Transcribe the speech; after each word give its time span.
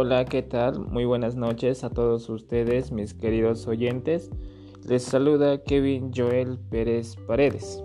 Hola, 0.00 0.26
¿qué 0.26 0.42
tal? 0.42 0.78
Muy 0.78 1.06
buenas 1.06 1.34
noches 1.34 1.82
a 1.82 1.90
todos 1.90 2.28
ustedes, 2.28 2.92
mis 2.92 3.14
queridos 3.14 3.66
oyentes. 3.66 4.30
Les 4.86 5.02
saluda 5.02 5.64
Kevin 5.64 6.12
Joel 6.14 6.56
Pérez 6.70 7.16
Paredes. 7.26 7.82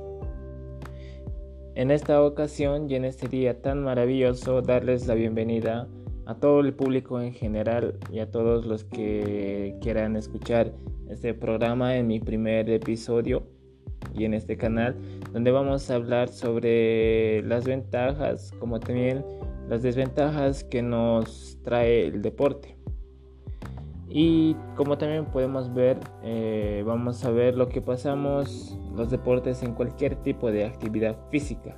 En 1.74 1.90
esta 1.90 2.22
ocasión 2.22 2.88
y 2.88 2.94
en 2.94 3.06
este 3.06 3.28
día 3.28 3.64
tan 3.64 3.84
maravilloso, 3.84 4.62
darles 4.62 5.08
la 5.08 5.16
bienvenida 5.16 5.88
a 6.28 6.36
todo 6.36 6.60
el 6.60 6.76
público 6.76 7.20
en 7.20 7.34
general 7.34 7.98
y 8.12 8.20
a 8.20 8.30
todos 8.30 8.68
los 8.68 8.84
que 8.84 9.76
quieran 9.82 10.16
escuchar 10.16 10.72
este 11.10 11.34
programa 11.34 11.98
en 11.98 12.06
mi 12.06 12.20
primer 12.20 12.70
episodio 12.70 13.42
y 14.14 14.26
en 14.26 14.36
este 14.36 14.56
canal, 14.56 14.96
donde 15.32 15.50
vamos 15.50 15.90
a 15.90 15.96
hablar 15.96 16.30
sobre 16.30 17.42
las 17.42 17.66
ventajas 17.66 18.52
como 18.60 18.80
también 18.80 19.26
las 19.74 19.82
desventajas 19.82 20.64
que 20.64 20.84
nos 20.84 21.58
trae 21.64 22.06
el 22.06 22.22
deporte. 22.22 22.78
Y 24.08 24.56
como 24.76 25.00
también 25.00 25.26
podemos 25.26 25.74
ver, 25.74 25.98
eh, 26.22 26.84
vamos 26.86 27.26
a 27.26 27.32
ver 27.32 27.56
lo 27.56 27.70
que 27.70 27.82
pasamos 27.82 28.78
los 28.96 29.10
deportes 29.10 29.64
en 29.64 29.74
cualquier 29.74 30.16
tipo 30.18 30.52
de 30.52 30.66
actividad 30.66 31.18
física. 31.32 31.76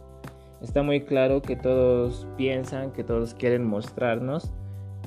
Está 0.61 0.83
muy 0.83 1.05
claro 1.05 1.41
que 1.41 1.55
todos 1.55 2.27
piensan, 2.35 2.91
que 2.91 3.05
todos 3.05 3.33
quieren 3.33 3.63
mostrarnos 3.63 4.51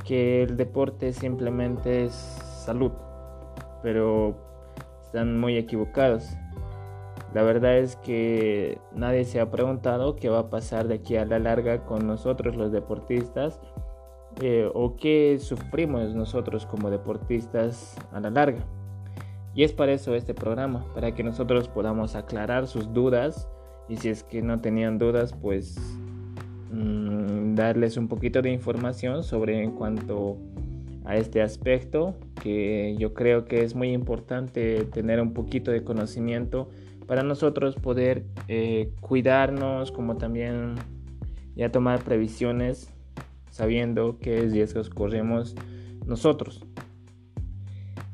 que 0.07 0.45
el 0.45 0.57
deporte 0.57 1.13
simplemente 1.13 2.07
es 2.07 2.15
salud, 2.65 2.93
pero 3.83 4.35
están 5.05 5.39
muy 5.39 5.59
equivocados. 5.59 6.25
La 7.35 7.43
verdad 7.43 7.77
es 7.79 7.97
que 7.97 8.79
nadie 8.95 9.25
se 9.25 9.41
ha 9.41 9.51
preguntado 9.51 10.17
qué 10.17 10.29
va 10.29 10.41
a 10.41 10.51
pasar 10.51 10.89
de 10.89 10.95
aquí 10.95 11.17
a 11.17 11.27
la 11.27 11.39
larga 11.39 11.85
con 11.85 12.07
nosotros 12.07 12.57
los 12.57 12.73
deportistas 12.73 13.61
eh, 14.41 14.71
o 14.73 14.97
qué 14.97 15.39
sufrimos 15.39 16.15
nosotros 16.15 16.65
como 16.65 16.91
deportistas 16.91 17.97
a 18.13 18.21
la 18.21 18.31
larga. 18.31 18.65
Y 19.55 19.65
es 19.65 19.73
para 19.73 19.93
eso 19.93 20.15
este 20.15 20.35
programa, 20.35 20.87
para 20.95 21.15
que 21.15 21.23
nosotros 21.23 21.69
podamos 21.69 22.15
aclarar 22.15 22.67
sus 22.67 22.93
dudas 22.93 23.49
y 23.89 23.97
si 23.97 24.09
es 24.09 24.23
que 24.23 24.41
no 24.41 24.61
tenían 24.61 24.99
dudas, 24.99 25.35
pues 25.35 25.77
mm, 26.71 27.55
darles 27.57 27.97
un 27.97 28.09
poquito 28.09 28.41
de 28.41 28.53
información 28.53 29.23
sobre 29.23 29.63
en 29.63 29.73
cuanto 29.73 30.37
a 31.05 31.17
este 31.17 31.43
aspecto 31.43 32.15
que 32.43 32.95
yo 32.99 33.15
creo 33.15 33.47
que 33.47 33.65
es 33.65 33.75
muy 33.75 33.93
importante 33.93 34.85
tener 34.85 35.21
un 35.21 35.33
poquito 35.33 35.71
de 35.71 35.83
conocimiento 35.83 36.69
para 37.09 37.23
nosotros 37.23 37.75
poder 37.75 38.27
eh, 38.49 38.93
cuidarnos, 39.01 39.91
como 39.91 40.19
también 40.19 40.75
ya 41.57 41.73
tomar 41.73 42.05
previsiones 42.05 42.93
sabiendo 43.51 44.19
qué 44.21 44.43
riesgos 44.43 44.91
corremos 44.91 45.57
nosotros. 46.07 46.63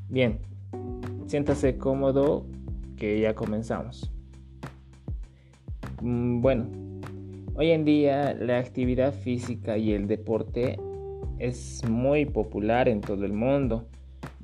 Bien, 0.08 0.38
siéntase 1.26 1.76
cómodo 1.76 2.46
que 2.96 3.20
ya 3.20 3.34
comenzamos. 3.34 4.12
Mm, 6.00 6.40
bueno, 6.40 6.68
hoy 7.56 7.72
en 7.72 7.84
día 7.84 8.32
la 8.32 8.60
actividad 8.60 9.12
física 9.12 9.76
y 9.76 9.92
el 9.92 10.06
deporte 10.06 10.78
es 11.40 11.82
muy 11.88 12.26
popular 12.26 12.88
en 12.88 13.00
todo 13.00 13.24
el 13.24 13.32
mundo 13.32 13.88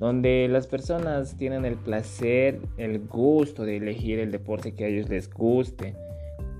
donde 0.00 0.48
las 0.48 0.66
personas 0.66 1.36
tienen 1.36 1.66
el 1.66 1.76
placer, 1.76 2.58
el 2.78 3.00
gusto 3.00 3.66
de 3.66 3.76
elegir 3.76 4.18
el 4.18 4.32
deporte 4.32 4.72
que 4.72 4.86
a 4.86 4.88
ellos 4.88 5.10
les 5.10 5.30
guste. 5.30 5.94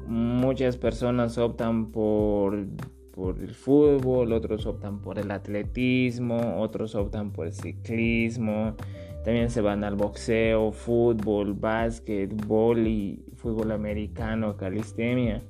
Muchas 0.07 0.77
personas 0.77 1.39
optan 1.39 1.91
por, 1.91 2.55
el 2.55 3.55
fútbol, 3.55 4.35
otros 4.35 4.67
optan 4.67 5.01
por 5.01 5.19
el 5.19 5.31
atletismo, 5.31 6.61
otros 6.61 6.95
optan 6.95 7.33
por 7.33 7.47
el 7.47 7.55
ciclismo. 7.55 8.77
También 9.25 9.49
se 9.49 9.63
van 9.63 9.85
al 9.85 9.97
boxeo, 9.97 10.71
fútbol, 10.71 11.55
básquet, 11.55 12.31
y 12.31 13.25
fútbol 13.37 13.73
americano, 13.73 14.59
calistenia 14.59 15.43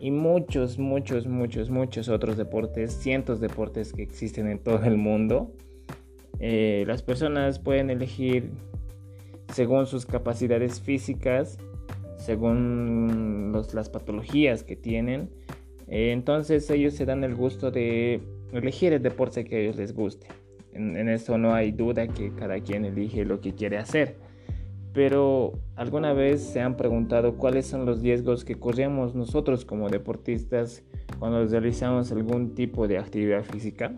y 0.00 0.10
muchos, 0.10 0.80
muchos, 0.80 1.28
muchos, 1.28 1.70
muchos 1.70 2.08
otros 2.08 2.36
deportes, 2.36 2.92
cientos 2.92 3.38
de 3.38 3.46
deportes 3.46 3.92
que 3.92 4.02
existen 4.02 4.48
en 4.48 4.58
todo 4.58 4.82
el 4.82 4.96
mundo. 4.96 5.52
Eh, 6.40 6.84
las 6.86 7.02
personas 7.02 7.58
pueden 7.58 7.90
elegir 7.90 8.50
según 9.52 9.86
sus 9.86 10.06
capacidades 10.06 10.80
físicas, 10.80 11.58
según 12.16 13.52
las 13.74 13.90
patologías 13.90 14.64
que 14.64 14.76
tienen. 14.76 15.30
Eh, 15.86 16.12
entonces 16.12 16.68
ellos 16.70 16.94
se 16.94 17.04
dan 17.04 17.24
el 17.24 17.34
gusto 17.34 17.70
de 17.70 18.22
elegir 18.52 18.92
el 18.92 19.02
deporte 19.02 19.44
que 19.44 19.56
a 19.56 19.58
ellos 19.60 19.76
les 19.76 19.94
guste. 19.94 20.28
En, 20.72 20.96
en 20.96 21.08
eso 21.08 21.36
no 21.36 21.52
hay 21.54 21.72
duda 21.72 22.08
que 22.08 22.32
cada 22.34 22.58
quien 22.60 22.84
elige 22.84 23.24
lo 23.24 23.40
que 23.40 23.54
quiere 23.54 23.76
hacer. 23.76 24.16
Pero 24.92 25.52
alguna 25.76 26.12
vez 26.12 26.42
se 26.42 26.60
han 26.60 26.76
preguntado 26.76 27.36
cuáles 27.36 27.66
son 27.66 27.86
los 27.86 28.02
riesgos 28.02 28.44
que 28.44 28.56
corremos 28.56 29.14
nosotros 29.14 29.64
como 29.64 29.88
deportistas 29.88 30.82
cuando 31.18 31.46
realizamos 31.46 32.10
algún 32.10 32.54
tipo 32.54 32.88
de 32.88 32.98
actividad 32.98 33.44
física. 33.44 33.94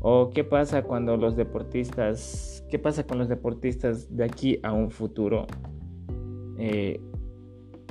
¿O 0.00 0.30
qué 0.30 0.44
pasa 0.44 0.82
cuando 0.82 1.16
los 1.18 1.36
deportistas, 1.36 2.64
qué 2.70 2.78
pasa 2.78 3.06
con 3.06 3.18
los 3.18 3.28
deportistas 3.28 4.16
de 4.16 4.24
aquí 4.24 4.58
a 4.62 4.72
un 4.72 4.90
futuro? 4.90 5.46
Eh, 6.58 7.00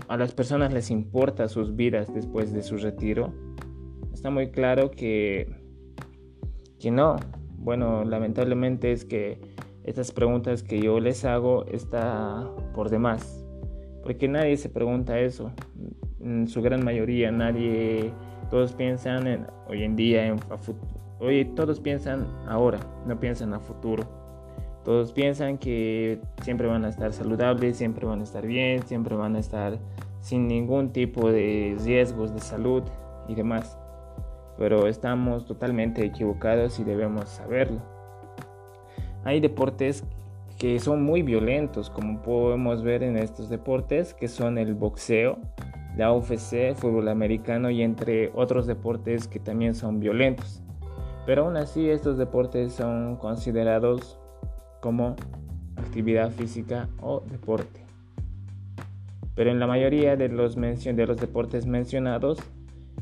a 0.08 0.18
las 0.18 0.34
personas 0.34 0.74
les 0.74 0.90
importa 0.90 1.48
sus 1.48 1.76
vidas 1.76 2.12
después 2.12 2.52
de 2.52 2.64
su 2.64 2.78
retiro. 2.78 3.32
Está 4.12 4.32
muy 4.32 4.50
claro 4.50 4.90
que, 4.90 5.56
que 6.80 6.90
no. 6.90 7.18
Bueno, 7.60 8.04
lamentablemente 8.04 8.92
es 8.92 9.06
que 9.06 9.40
estas 9.84 10.12
preguntas 10.12 10.64
que 10.64 10.82
yo 10.82 11.00
les 11.00 11.26
hago 11.26 11.66
está 11.66 12.50
por 12.74 12.90
demás. 12.90 13.46
Porque 14.02 14.28
nadie 14.28 14.58
se 14.58 14.70
pregunta 14.70 15.20
eso. 15.20 15.52
En 16.20 16.48
su 16.48 16.64
gran 16.64 16.84
mayoría 16.84 17.32
nadie, 17.32 18.12
todos 18.50 18.74
piensan 18.74 19.28
en, 19.28 19.46
hoy 19.68 19.84
en 19.84 19.96
día 19.96 20.26
en, 20.26 20.40
Hoy 21.22 21.44
todos 21.44 21.82
piensan 21.82 22.28
ahora, 22.48 22.80
no 23.06 23.20
piensan 23.20 23.54
a 23.54 23.60
futuro. 23.60 24.04
Todos 24.86 25.12
piensan 25.12 25.58
que 25.58 26.22
siempre 26.44 26.66
van 26.68 26.86
a 26.86 26.90
estar 26.90 27.12
saludables, 27.12 27.76
siempre 27.76 28.06
van 28.06 28.22
a 28.22 28.24
estar 28.24 28.48
bien, 28.48 28.88
siempre 28.88 29.18
van 29.18 29.36
a 29.36 29.40
estar 29.40 29.78
sin 30.22 30.48
ningún 30.48 30.94
tipo 30.94 31.30
de 31.30 31.76
riesgos 31.84 32.34
de 32.34 32.40
salud 32.40 32.84
y 33.28 33.36
demás. 33.36 33.78
Pero 34.58 34.88
estamos 34.88 35.46
totalmente 35.46 36.06
equivocados 36.06 36.80
y 36.80 36.86
debemos 36.86 37.28
saberlo. 37.28 37.82
Hay 39.26 39.42
deportes 39.42 40.06
que 40.58 40.80
son 40.80 41.04
muy 41.04 41.22
violentos, 41.22 41.90
como 41.90 42.22
podemos 42.22 42.82
ver 42.82 43.04
en 43.04 43.18
estos 43.18 43.50
deportes, 43.50 44.14
que 44.14 44.30
son 44.30 44.58
el 44.58 44.74
boxeo, 44.74 45.38
la 45.98 46.14
UFC, 46.14 46.76
fútbol 46.76 47.10
americano 47.10 47.70
y 47.70 47.82
entre 47.82 48.32
otros 48.34 48.68
deportes 48.68 49.28
que 49.28 49.40
también 49.40 49.76
son 49.76 50.00
violentos. 50.00 50.64
Pero 51.30 51.46
aún 51.46 51.58
así 51.58 51.88
estos 51.88 52.18
deportes 52.18 52.74
son 52.74 53.16
considerados 53.18 54.18
como 54.82 55.16
actividad 55.76 56.32
física 56.32 56.90
o 57.04 57.20
deporte. 57.20 57.86
Pero 59.36 59.52
en 59.52 59.60
la 59.60 59.68
mayoría 59.68 60.16
de 60.16 60.28
los, 60.30 60.56
de 60.56 61.06
los 61.06 61.18
deportes 61.18 61.68
mencionados 61.68 62.40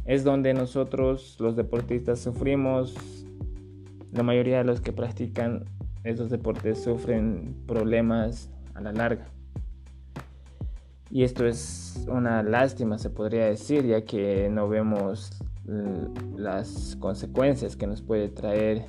es 0.03 0.25
donde 0.25 0.53
nosotros 0.53 1.37
los 1.39 1.55
deportistas 1.55 2.19
sufrimos, 2.19 2.97
la 4.11 4.23
mayoría 4.23 4.57
de 4.57 4.65
los 4.65 4.81
que 4.81 4.91
practican 4.91 5.63
estos 6.03 6.29
deportes 6.29 6.83
sufren 6.83 7.55
problemas 7.65 8.49
a 8.73 8.81
la 8.81 8.91
larga. 8.91 9.29
Y 11.09 11.23
esto 11.23 11.47
es 11.47 12.05
una 12.09 12.43
lástima, 12.43 12.97
se 12.97 13.09
podría 13.09 13.45
decir, 13.45 13.85
ya 13.85 14.03
que 14.03 14.49
no 14.51 14.67
vemos 14.67 15.31
las 16.37 16.95
consecuencias 16.99 17.75
que 17.75 17.87
nos 17.87 18.01
puede 18.01 18.29
traer 18.29 18.85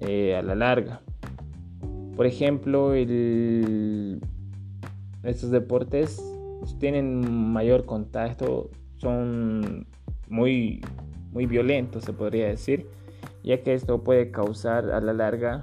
eh, 0.00 0.34
a 0.36 0.42
la 0.42 0.54
larga. 0.54 1.00
Por 2.16 2.26
ejemplo, 2.26 2.94
estos 5.22 5.50
deportes 5.50 6.22
tienen 6.78 7.52
mayor 7.52 7.84
contacto, 7.84 8.70
son 8.96 9.86
muy, 10.28 10.80
muy 11.32 11.46
violentos, 11.46 12.04
se 12.04 12.12
podría 12.12 12.48
decir, 12.48 12.86
ya 13.42 13.62
que 13.62 13.74
esto 13.74 14.02
puede 14.02 14.30
causar 14.30 14.90
a 14.90 15.00
la 15.00 15.12
larga 15.12 15.60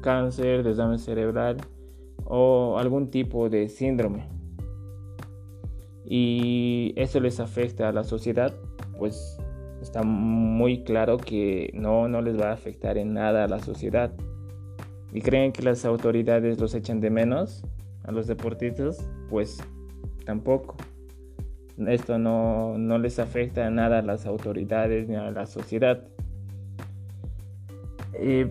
cáncer, 0.00 0.62
desdame 0.62 0.98
cerebral 0.98 1.58
o 2.24 2.78
algún 2.78 3.10
tipo 3.10 3.48
de 3.48 3.68
síndrome. 3.68 4.28
Y 6.04 6.92
eso 6.96 7.20
les 7.20 7.38
afecta 7.38 7.88
a 7.88 7.92
la 7.92 8.02
sociedad 8.02 8.52
pues 9.00 9.38
está 9.80 10.02
muy 10.02 10.84
claro 10.84 11.16
que 11.16 11.70
no, 11.72 12.06
no 12.06 12.20
les 12.20 12.38
va 12.38 12.50
a 12.50 12.52
afectar 12.52 12.98
en 12.98 13.14
nada 13.14 13.44
a 13.44 13.48
la 13.48 13.58
sociedad. 13.58 14.12
¿Y 15.12 15.22
creen 15.22 15.52
que 15.52 15.62
las 15.62 15.86
autoridades 15.86 16.60
los 16.60 16.74
echan 16.74 17.00
de 17.00 17.08
menos 17.08 17.64
a 18.04 18.12
los 18.12 18.26
deportistas? 18.26 19.10
Pues 19.30 19.58
tampoco. 20.26 20.76
Esto 21.78 22.18
no, 22.18 22.76
no 22.76 22.98
les 22.98 23.18
afecta 23.18 23.68
nada 23.70 24.00
a 24.00 24.02
las 24.02 24.26
autoridades 24.26 25.08
ni 25.08 25.16
a 25.16 25.30
la 25.30 25.46
sociedad. 25.46 26.04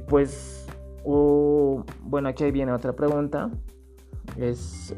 pues, 0.07 0.68
bueno, 1.06 2.28
aquí 2.28 2.50
viene 2.50 2.72
otra 2.72 2.94
pregunta. 2.94 3.51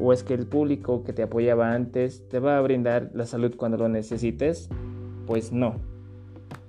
¿O 0.00 0.12
es 0.14 0.22
que 0.24 0.32
el 0.32 0.46
público 0.46 1.04
que 1.04 1.12
te 1.12 1.22
apoyaba 1.22 1.74
antes 1.74 2.26
te 2.28 2.38
va 2.38 2.56
a 2.56 2.60
brindar 2.62 3.10
la 3.12 3.26
salud 3.26 3.54
cuando 3.54 3.76
lo 3.76 3.90
necesites? 3.90 4.70
Pues 5.26 5.52
no. 5.52 5.76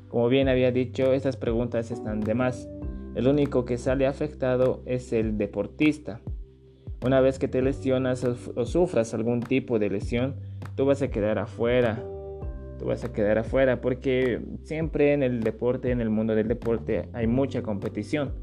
Como 0.09 0.29
bien 0.29 0.47
había 0.47 0.71
dicho, 0.71 1.11
estas 1.13 1.37
preguntas 1.37 1.89
están 1.91 2.21
de 2.21 2.33
más. 2.33 2.69
El 3.15 3.27
único 3.27 3.65
que 3.65 3.77
sale 3.77 4.07
afectado 4.07 4.81
es 4.85 5.13
el 5.13 5.37
deportista. 5.37 6.21
Una 7.03 7.19
vez 7.19 7.37
que 7.37 7.47
te 7.47 7.61
lesionas 7.61 8.23
o 8.23 8.65
sufras 8.65 9.13
algún 9.13 9.41
tipo 9.41 9.77
de 9.77 9.89
lesión, 9.89 10.35
tú 10.75 10.85
vas 10.85 11.01
a 11.01 11.09
quedar 11.09 11.37
afuera. 11.37 12.01
Tú 12.79 12.85
vas 12.85 13.03
a 13.03 13.11
quedar 13.11 13.39
afuera 13.39 13.81
porque 13.81 14.39
siempre 14.63 15.13
en 15.13 15.21
el 15.21 15.41
deporte, 15.41 15.91
en 15.91 15.99
el 15.99 16.09
mundo 16.09 16.35
del 16.35 16.47
deporte, 16.47 17.09
hay 17.13 17.27
mucha 17.27 17.61
competición. 17.61 18.33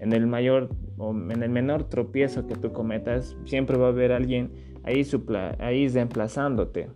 En 0.00 0.12
el 0.12 0.26
mayor 0.26 0.70
o 0.98 1.12
en 1.12 1.42
el 1.42 1.50
menor 1.50 1.84
tropiezo 1.84 2.46
que 2.46 2.56
tú 2.56 2.72
cometas, 2.72 3.36
siempre 3.44 3.76
va 3.76 3.86
a 3.86 3.90
haber 3.90 4.12
alguien 4.12 4.50
ahí, 4.82 5.06
ahí 5.58 5.88
reemplazándote. 5.88 6.90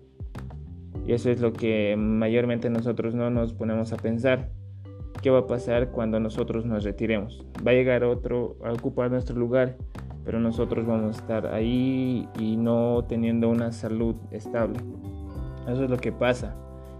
Y 1.07 1.13
eso 1.13 1.31
es 1.31 1.41
lo 1.41 1.53
que 1.53 1.95
mayormente 1.97 2.69
nosotros 2.69 3.15
no 3.15 3.31
nos 3.31 3.53
ponemos 3.53 3.93
a 3.93 3.97
pensar. 3.97 4.51
¿Qué 5.23 5.31
va 5.31 5.41
a 5.41 5.47
pasar 5.47 5.91
cuando 5.91 6.21
nosotros 6.21 6.67
nos 6.67 6.85
retiremos? 6.85 7.47
Va 7.67 7.71
a 7.71 7.75
llegar 7.75 8.05
otro 8.05 8.57
a 8.65 8.73
ocupar 8.73 9.11
nuestro 9.11 9.37
lugar 9.37 9.77
pero 10.27 10.41
nosotros 10.41 10.85
vamos 10.85 11.17
a 11.17 11.21
estar 11.21 11.47
ahí 11.55 12.29
y 12.37 12.57
no 12.57 13.05
teniendo 13.09 13.49
una 13.49 13.71
salud 13.71 14.17
estable. 14.33 14.81
Eso 15.69 15.85
es 15.85 15.89
lo 15.89 15.99
que 15.99 16.11
pasa. 16.11 16.57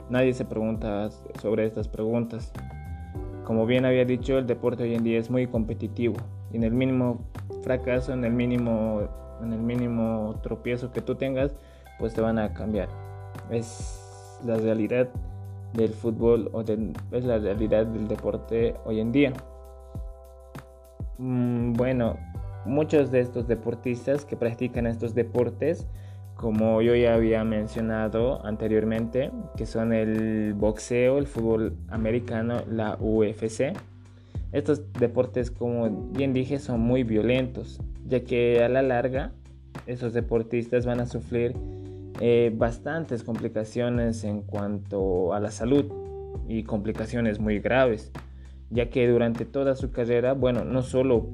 Nadie 0.09 0.33
se 0.33 0.45
pregunta 0.45 1.11
sobre 1.43 1.67
estas 1.67 1.89
preguntas. 1.89 2.53
Como 3.43 3.67
bien 3.67 3.85
había 3.85 4.05
dicho, 4.05 4.39
el 4.39 4.47
deporte 4.47 4.85
hoy 4.85 4.95
en 4.95 5.03
día 5.03 5.19
es 5.19 5.29
muy 5.29 5.49
competitivo 5.49 6.15
y 6.53 6.57
en 6.57 6.63
el 6.63 6.73
mínimo 6.73 7.19
fracaso, 7.65 8.13
en 8.13 8.25
el 8.25 8.33
mínimo, 8.33 9.09
en 9.43 9.53
el 9.53 9.61
mínimo 9.61 10.39
tropiezo 10.45 10.93
que 10.93 11.03
tú 11.03 11.17
tengas, 11.17 11.57
pues 11.99 12.15
te 12.15 12.21
van 12.21 12.39
a 12.39 12.55
cambiar. 12.55 13.06
Es 13.51 14.41
la 14.45 14.57
realidad 14.57 15.09
del 15.75 15.91
fútbol 15.91 16.51
o 16.53 16.63
es 16.63 17.25
la 17.25 17.39
realidad 17.39 17.87
del 17.87 18.09
deporte 18.09 18.75
hoy 18.85 19.01
en 19.01 19.13
día. 19.13 19.33
Mm, 21.19 21.73
bueno, 21.75 22.17
muchos 22.65 23.11
de 23.11 23.21
estos 23.21 23.47
deportistas 23.47 24.25
que 24.25 24.37
practican 24.37 24.87
estos 24.87 25.15
deportes, 25.15 25.87
como 26.35 26.83
yo 26.83 26.95
ya 26.95 27.15
había 27.15 27.45
mencionado 27.45 28.45
anteriormente, 28.45 29.31
que 29.57 29.65
son 29.65 29.93
el 29.93 30.53
boxeo, 30.55 31.19
el 31.19 31.27
fútbol 31.27 31.77
americano, 31.89 32.63
la 32.71 32.97
UFC. 33.01 33.73
Estos 34.53 34.93
deportes, 34.93 35.51
como 35.51 35.89
bien 36.13 36.33
dije, 36.33 36.59
son 36.59 36.81
muy 36.81 37.03
violentos, 37.03 37.81
ya 38.07 38.21
que 38.25 38.63
a 38.63 38.69
la 38.69 38.83
larga 38.83 39.33
esos 39.87 40.13
deportistas 40.13 40.87
van 40.87 41.01
a 41.01 41.07
sufrir 41.07 41.55
eh, 42.21 42.53
bastantes 42.55 43.23
complicaciones 43.23 44.25
en 44.25 44.43
cuanto 44.43 45.35
a 45.35 45.41
la 45.41 45.51
salud 45.51 45.85
y 46.49 46.63
complicaciones 46.63 47.41
muy 47.41 47.61
graves, 47.61 48.13
ya 48.71 48.89
que 48.89 49.07
durante 49.09 49.45
toda 49.45 49.75
su 49.75 49.91
carrera, 49.91 50.33
bueno, 50.33 50.65
no 50.65 50.83
solo 50.83 51.29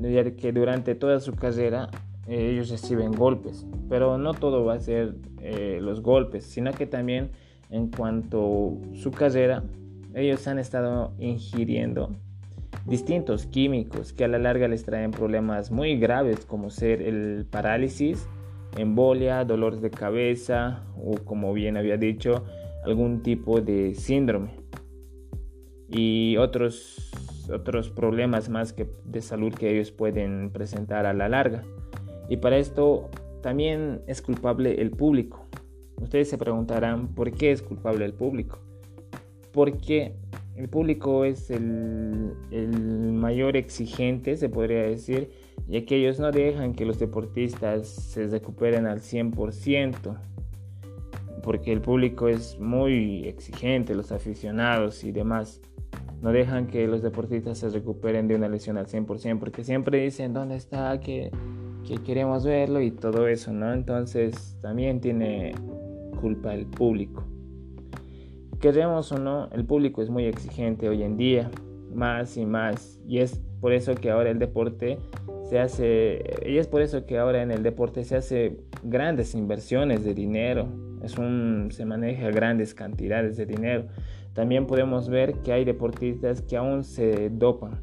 ya 0.00 0.24
que 0.32 0.52
durante 0.52 0.94
toda 0.94 1.20
su 1.20 1.34
carrera 1.34 1.90
eh, 2.26 2.50
ellos 2.52 2.70
reciben 2.70 3.12
golpes, 3.12 3.66
pero 3.88 4.18
no 4.18 4.34
todo 4.34 4.64
va 4.64 4.74
a 4.74 4.80
ser 4.80 5.14
eh, 5.40 5.78
los 5.80 6.00
golpes, 6.00 6.44
sino 6.44 6.72
que 6.72 6.86
también 6.86 7.30
en 7.70 7.90
cuanto 7.90 8.78
a 8.92 8.96
su 8.96 9.10
carrera, 9.10 9.62
ellos 10.14 10.46
han 10.46 10.58
estado 10.58 11.12
ingiriendo 11.18 12.10
distintos 12.86 13.46
químicos 13.46 14.12
que 14.12 14.24
a 14.24 14.28
la 14.28 14.38
larga 14.38 14.68
les 14.68 14.84
traen 14.84 15.10
problemas 15.10 15.70
muy 15.70 15.98
graves 15.98 16.44
como 16.44 16.70
ser 16.70 17.02
el 17.02 17.46
parálisis, 17.50 18.28
embolia, 18.76 19.44
dolores 19.44 19.80
de 19.80 19.90
cabeza 19.90 20.84
o 20.96 21.14
como 21.24 21.52
bien 21.52 21.76
había 21.76 21.96
dicho, 21.96 22.44
algún 22.84 23.22
tipo 23.22 23.60
de 23.60 23.94
síndrome 23.94 24.50
y 25.88 26.36
otros 26.36 27.10
otros 27.52 27.90
problemas 27.90 28.48
más 28.48 28.72
que 28.72 28.88
de 29.04 29.20
salud 29.20 29.52
que 29.52 29.70
ellos 29.70 29.90
pueden 29.90 30.50
presentar 30.50 31.06
a 31.06 31.12
la 31.12 31.28
larga. 31.28 31.62
Y 32.28 32.38
para 32.38 32.56
esto 32.56 33.10
también 33.42 34.02
es 34.06 34.22
culpable 34.22 34.80
el 34.80 34.90
público. 34.90 35.46
Ustedes 36.00 36.28
se 36.28 36.38
preguntarán 36.38 37.08
por 37.14 37.32
qué 37.32 37.52
es 37.52 37.62
culpable 37.62 38.04
el 38.04 38.14
público. 38.14 38.58
Porque 39.52 40.14
el 40.56 40.68
público 40.68 41.24
es 41.24 41.50
el, 41.50 42.32
mayor 43.12 43.56
exigente, 43.56 44.36
se 44.36 44.48
podría 44.48 44.82
decir, 44.82 45.30
ya 45.66 45.84
que 45.84 45.96
ellos 45.96 46.20
no 46.20 46.30
dejan 46.30 46.74
que 46.74 46.84
los 46.84 46.98
deportistas 46.98 47.88
se 47.88 48.26
recuperen 48.28 48.86
al 48.86 49.00
100%, 49.00 50.16
porque 51.42 51.72
el 51.72 51.80
público 51.80 52.28
es 52.28 52.58
muy 52.58 53.26
exigente, 53.26 53.94
los 53.94 54.12
aficionados 54.12 55.04
y 55.04 55.12
demás 55.12 55.60
no 56.22 56.32
dejan 56.32 56.66
que 56.68 56.86
los 56.86 57.02
deportistas 57.02 57.58
se 57.58 57.68
recuperen 57.68 58.28
de 58.28 58.36
una 58.36 58.48
lesión 58.48 58.78
al 58.78 58.86
100%, 58.86 59.38
porque 59.38 59.64
siempre 59.64 60.02
dicen 60.02 60.32
dónde 60.32 60.56
está, 60.56 61.00
que 61.00 61.30
queremos 62.04 62.44
verlo 62.44 62.80
y 62.80 62.90
todo 62.90 63.26
eso, 63.26 63.52
¿no? 63.52 63.72
Entonces 63.72 64.56
también 64.62 65.00
tiene 65.00 65.54
culpa 66.20 66.54
el 66.54 66.66
público. 66.66 67.24
Queremos 68.64 69.12
o 69.12 69.18
no, 69.18 69.50
el 69.52 69.66
público 69.66 70.00
es 70.00 70.08
muy 70.08 70.24
exigente 70.24 70.88
hoy 70.88 71.02
en 71.02 71.18
día, 71.18 71.50
más 71.92 72.38
y 72.38 72.46
más, 72.46 72.98
y 73.06 73.18
es 73.18 73.42
por 73.60 73.74
eso 73.74 73.94
que 73.94 74.10
ahora 74.10 74.30
el 74.30 74.38
deporte 74.38 74.96
se 75.42 75.58
hace, 75.58 76.24
y 76.46 76.56
es 76.56 76.66
por 76.66 76.80
eso 76.80 77.04
que 77.04 77.18
ahora 77.18 77.42
en 77.42 77.50
el 77.50 77.62
deporte 77.62 78.04
se 78.04 78.16
hace 78.16 78.56
grandes 78.82 79.34
inversiones 79.34 80.02
de 80.02 80.14
dinero, 80.14 80.66
es 81.02 81.18
un, 81.18 81.68
se 81.72 81.84
maneja 81.84 82.30
grandes 82.30 82.72
cantidades 82.72 83.36
de 83.36 83.44
dinero. 83.44 83.84
También 84.32 84.66
podemos 84.66 85.10
ver 85.10 85.34
que 85.42 85.52
hay 85.52 85.66
deportistas 85.66 86.40
que 86.40 86.56
aún 86.56 86.84
se 86.84 87.28
dopan. 87.28 87.82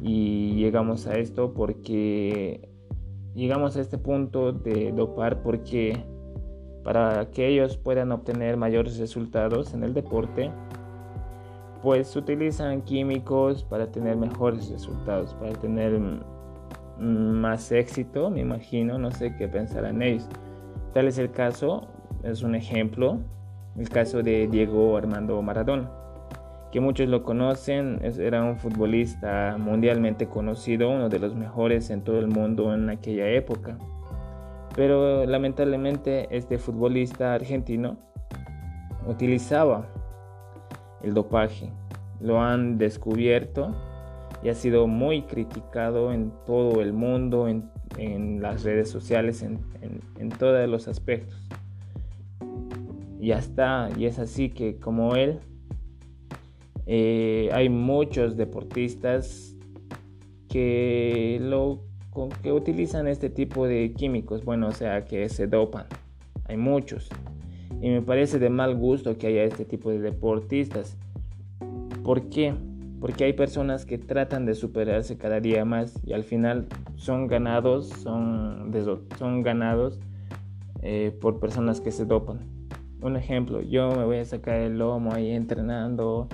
Y 0.00 0.54
llegamos 0.58 1.08
a 1.08 1.18
esto 1.18 1.54
porque 1.54 2.68
llegamos 3.34 3.76
a 3.76 3.80
este 3.80 3.98
punto 3.98 4.52
de 4.52 4.92
dopar 4.92 5.42
porque 5.42 6.04
para 6.82 7.30
que 7.30 7.46
ellos 7.48 7.76
puedan 7.76 8.12
obtener 8.12 8.56
mayores 8.56 8.98
resultados 8.98 9.74
en 9.74 9.84
el 9.84 9.94
deporte, 9.94 10.50
pues 11.82 12.14
utilizan 12.14 12.82
químicos 12.82 13.64
para 13.64 13.90
tener 13.90 14.16
mejores 14.16 14.70
resultados, 14.70 15.34
para 15.34 15.52
tener 15.52 16.00
más 16.98 17.72
éxito, 17.72 18.30
me 18.30 18.40
imagino, 18.40 18.98
no 18.98 19.10
sé 19.10 19.34
qué 19.36 19.48
pensarán 19.48 20.02
ellos. 20.02 20.28
Tal 20.92 21.08
es 21.08 21.18
el 21.18 21.30
caso, 21.30 21.88
es 22.22 22.42
un 22.42 22.54
ejemplo 22.54 23.18
el 23.78 23.88
caso 23.88 24.22
de 24.22 24.48
Diego 24.48 24.96
Armando 24.96 25.40
Maradona, 25.40 25.90
que 26.70 26.80
muchos 26.80 27.08
lo 27.08 27.22
conocen, 27.22 28.00
era 28.02 28.44
un 28.44 28.56
futbolista 28.56 29.56
mundialmente 29.58 30.26
conocido, 30.26 30.90
uno 30.90 31.08
de 31.08 31.18
los 31.18 31.34
mejores 31.34 31.90
en 31.90 32.02
todo 32.02 32.18
el 32.18 32.28
mundo 32.28 32.74
en 32.74 32.90
aquella 32.90 33.28
época. 33.28 33.78
Pero 34.74 35.26
lamentablemente 35.26 36.28
este 36.34 36.58
futbolista 36.58 37.34
argentino 37.34 37.98
utilizaba 39.06 39.86
el 41.02 41.14
dopaje. 41.14 41.70
Lo 42.20 42.40
han 42.40 42.78
descubierto 42.78 43.74
y 44.42 44.48
ha 44.48 44.54
sido 44.54 44.86
muy 44.86 45.22
criticado 45.22 46.12
en 46.12 46.32
todo 46.46 46.80
el 46.80 46.92
mundo, 46.92 47.48
en, 47.48 47.70
las 48.40 48.64
redes 48.64 48.88
sociales, 48.88 49.42
en, 49.42 49.60
en 50.18 50.28
todos 50.30 50.66
los 50.68 50.88
aspectos 50.88 51.36
y 53.22 53.28
ya 53.28 53.38
está. 53.38 53.88
Y 53.96 54.06
es 54.06 54.18
así 54.18 54.50
que 54.50 54.80
como 54.80 55.14
él, 55.14 55.38
eh, 56.86 57.48
hay 57.52 57.68
muchos 57.68 58.36
deportistas 58.36 59.56
que, 60.48 61.38
lo, 61.40 61.84
que 62.42 62.52
utilizan 62.52 63.08
este 63.08 63.30
tipo 63.30 63.66
de 63.66 63.92
químicos, 63.92 64.44
bueno, 64.44 64.68
o 64.68 64.72
sea, 64.72 65.04
que 65.04 65.28
se 65.28 65.46
dopan. 65.46 65.86
Hay 66.44 66.56
muchos. 66.56 67.08
Y 67.80 67.88
me 67.90 68.02
parece 68.02 68.38
de 68.38 68.50
mal 68.50 68.76
gusto 68.76 69.16
que 69.18 69.28
haya 69.28 69.44
este 69.44 69.64
tipo 69.64 69.90
de 69.90 70.00
deportistas. 70.00 70.96
¿Por 72.04 72.28
qué? 72.28 72.54
Porque 73.00 73.24
hay 73.24 73.32
personas 73.32 73.84
que 73.84 73.98
tratan 73.98 74.46
de 74.46 74.54
superarse 74.54 75.16
cada 75.16 75.40
día 75.40 75.64
más 75.64 75.98
y 76.04 76.12
al 76.12 76.24
final 76.24 76.66
son 76.96 77.26
ganados, 77.26 77.88
son, 77.88 78.70
ganados 79.42 79.98
eh, 80.82 81.16
por 81.20 81.40
personas 81.40 81.80
que 81.80 81.90
se 81.90 82.04
dopan 82.04 82.52
un 83.02 83.16
ejemplo, 83.16 83.60
yo 83.60 83.90
me 83.90 84.04
voy 84.04 84.18
a 84.18 84.24
sacar 84.24 84.60
el 84.60 84.78
lomo 84.78 85.12
ahí 85.12 85.32
entrenando 85.32 86.28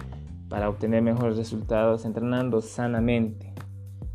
para 0.48 0.68
obtener 0.68 1.02
mejores 1.02 1.36
resultados, 1.36 2.04
entrenando 2.04 2.60
sanamente. 2.60 3.47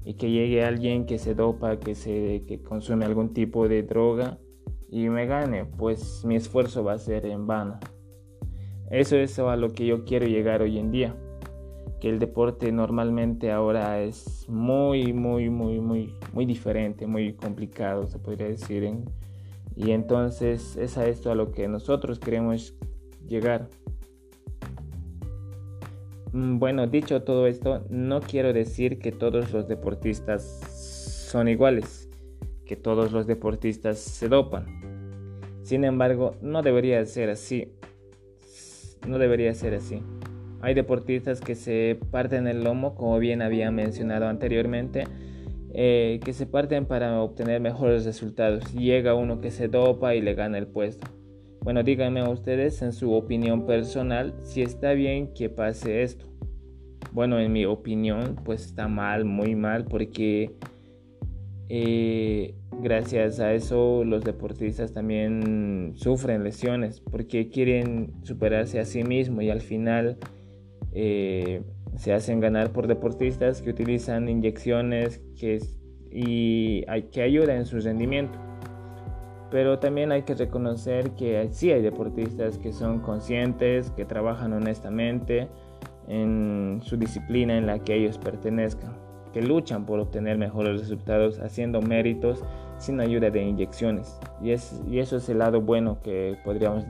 Y 0.05 0.15
que 0.15 0.29
llegue 0.31 0.63
alguien 0.63 1.05
que 1.05 1.17
se 1.17 1.33
dopa, 1.33 1.79
que, 1.79 1.95
se, 1.95 2.43
que 2.47 2.61
consume 2.61 3.05
algún 3.05 3.33
tipo 3.33 3.67
de 3.67 3.83
droga 3.83 4.37
y 4.89 5.09
me 5.09 5.25
gane, 5.25 5.65
pues 5.65 6.23
mi 6.23 6.35
esfuerzo 6.35 6.83
va 6.83 6.93
a 6.93 6.99
ser 6.99 7.25
en 7.25 7.47
vano. 7.47 7.79
Eso 8.91 9.15
es 9.17 9.39
a 9.39 9.55
lo 9.55 9.69
que 9.69 9.87
yo 9.87 10.05
quiero 10.05 10.27
llegar 10.27 10.61
hoy 10.61 10.77
en 10.77 10.91
día. 10.91 11.15
que 11.99 12.09
el 12.09 12.19
deporte 12.19 12.71
normalmente 12.71 13.51
ahora 13.51 14.01
es 14.01 14.45
muy, 14.49 15.13
muy, 15.13 15.49
muy, 15.49 15.79
muy, 15.79 16.13
muy 16.33 16.45
diferente, 16.45 17.07
muy 17.07 17.33
complicado, 17.33 18.05
se 18.05 18.19
podría 18.19 18.47
decir. 18.47 18.83
y 19.75 19.91
entonces 19.91 20.77
es 20.77 20.97
a 20.99 21.07
esto 21.07 21.31
a 21.31 21.35
lo 21.35 21.51
que 21.51 21.67
nosotros 21.67 22.19
queremos 22.19 22.75
llegar. 23.25 23.69
Mm, 26.33 26.57
bueno, 26.57 26.87
dicho 26.87 27.21
todo 27.21 27.45
esto, 27.45 27.85
no 27.89 28.19
quiero 28.19 28.53
decir 28.53 28.97
que 28.97 29.11
todos 29.11 29.53
los 29.53 29.67
deportistas 29.67 30.43
son 31.31 31.47
iguales, 31.47 32.09
que 32.65 32.75
todos 32.75 33.11
los 33.11 33.27
deportistas 33.27 33.99
se 33.99 34.27
dopan. 34.29 34.65
Sin 35.61 35.85
embargo, 35.85 36.35
no 36.41 36.63
debería 36.63 37.05
ser 37.05 37.29
así. 37.29 37.71
No 39.07 39.19
debería 39.19 39.53
ser 39.53 39.75
así. 39.75 40.01
Hay 40.61 40.73
deportistas 40.73 41.39
que 41.39 41.55
se 41.55 41.99
parten 42.09 42.47
el 42.47 42.63
lomo, 42.63 42.95
como 42.95 43.19
bien 43.19 43.41
había 43.41 43.69
mencionado 43.69 44.27
anteriormente, 44.27 45.03
eh, 45.73 46.19
que 46.23 46.33
se 46.33 46.47
parten 46.47 46.85
para 46.85 47.21
obtener 47.21 47.61
mejores 47.61 48.05
resultados. 48.05 48.73
Llega 48.73 49.13
uno 49.13 49.39
que 49.39 49.51
se 49.51 49.67
dopa 49.67 50.15
y 50.15 50.21
le 50.21 50.33
gana 50.33 50.57
el 50.57 50.67
puesto. 50.67 51.07
Bueno, 51.63 51.81
díganme 51.81 52.19
a 52.19 52.29
ustedes 52.29 52.81
en 52.81 52.91
su 52.91 53.13
opinión 53.13 53.65
personal 53.65 54.33
si 54.41 54.61
está 54.61 54.91
bien 54.91 55.33
que 55.33 55.49
pase 55.49 56.03
esto. 56.03 56.25
Bueno, 57.13 57.39
en 57.39 57.53
mi 57.53 57.63
opinión, 57.63 58.35
pues 58.43 58.65
está 58.65 58.89
mal, 58.89 59.23
muy 59.23 59.55
mal, 59.55 59.85
porque 59.85 60.51
eh, 61.69 62.53
gracias 62.81 63.39
a 63.39 63.53
eso 63.53 64.03
los 64.03 64.25
deportistas 64.25 64.91
también 64.91 65.93
sufren 65.95 66.43
lesiones, 66.43 66.99
porque 66.99 67.47
quieren 67.47 68.11
superarse 68.23 68.81
a 68.81 68.85
sí 68.85 69.05
mismos 69.05 69.45
y 69.45 69.49
al 69.49 69.61
final 69.61 70.17
eh, 70.91 71.61
se 71.95 72.11
hacen 72.11 72.41
ganar 72.41 72.73
por 72.73 72.87
deportistas 72.87 73.61
que 73.61 73.69
utilizan 73.69 74.27
inyecciones 74.27 75.21
que, 75.39 75.59
y, 76.11 76.83
que 77.13 77.21
ayudan 77.21 77.59
en 77.59 77.65
su 77.65 77.79
rendimiento 77.79 78.37
pero 79.53 79.77
también 79.77 80.11
hay 80.11 80.23
que 80.23 80.33
reconocer 80.33 81.11
que 81.11 81.47
sí 81.51 81.71
hay 81.71 81.83
deportistas 81.83 82.57
que 82.57 82.73
son 82.73 83.01
conscientes, 83.01 83.91
que 83.91 84.03
trabajan 84.03 84.51
honestamente 84.51 85.47
en 86.07 86.79
su 86.81 86.97
disciplina 86.97 87.55
en 87.55 87.67
la 87.67 87.77
que 87.77 87.93
ellos 87.93 88.17
pertenezcan, 88.17 88.97
que 89.31 89.43
luchan 89.43 89.85
por 89.85 89.99
obtener 89.99 90.39
mejores 90.39 90.79
resultados 90.79 91.39
haciendo 91.39 91.83
méritos 91.83 92.43
sin 92.79 92.99
ayuda 92.99 93.29
de 93.29 93.43
inyecciones. 93.43 94.19
Y, 94.41 94.49
es, 94.49 94.81
y 94.89 94.97
eso 94.97 95.17
es 95.17 95.29
el 95.29 95.37
lado 95.37 95.61
bueno 95.61 95.99
que 96.01 96.35
podríamos 96.43 96.85